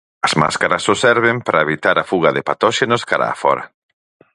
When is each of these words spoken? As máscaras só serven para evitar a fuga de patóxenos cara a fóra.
As 0.27 0.33
máscaras 0.41 0.81
só 0.85 0.93
serven 1.05 1.37
para 1.45 1.63
evitar 1.65 1.95
a 1.99 2.07
fuga 2.11 2.29
de 2.35 2.45
patóxenos 2.49 3.03
cara 3.09 3.27
a 3.29 3.39
fóra. 3.43 3.65